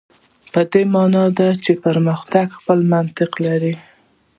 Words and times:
د 0.53 0.55
دې 0.71 0.83
معنا 0.93 1.23
دا 1.29 1.33
ده 1.37 1.49
چې 1.63 1.71
پرمختګ 1.85 2.45
خپل 2.57 2.79
منطق 2.91 3.31
لري. 3.45 3.73